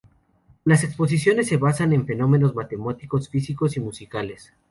[0.63, 4.51] Las exposiciones se basan en fenómenos matemáticos, físicos y musicales.